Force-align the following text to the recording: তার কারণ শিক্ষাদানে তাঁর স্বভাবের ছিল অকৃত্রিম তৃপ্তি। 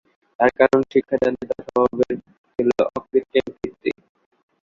তার 0.39 0.51
কারণ 0.59 0.79
শিক্ষাদানে 0.91 1.41
তাঁর 1.49 1.61
স্বভাবের 1.67 2.15
ছিল 2.53 2.69
অকৃত্রিম 2.91 3.45
তৃপ্তি। 3.53 3.91